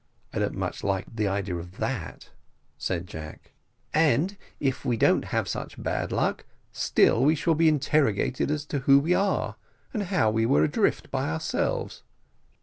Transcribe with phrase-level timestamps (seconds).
[0.33, 2.31] "I don't much like the idea of that,"
[2.75, 3.51] said Jack.
[3.93, 8.79] "And if we don't have such bad luck, still we shall be interrogated as to
[8.79, 9.57] who we are,
[9.93, 12.01] and how we were adrift by ourselves."